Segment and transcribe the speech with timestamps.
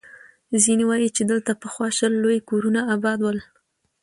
[0.63, 3.39] ځيني وایي، چې دلته پخوا شل لوی کورونه اباد ول.